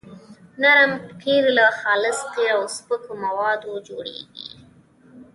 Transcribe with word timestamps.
نرم 0.61 0.91
قیر 1.23 1.43
له 1.57 1.65
خالص 1.79 2.19
قیر 2.33 2.51
او 2.57 2.63
سپکو 2.75 3.11
موادو 3.25 3.71
جوړیږي 3.87 4.47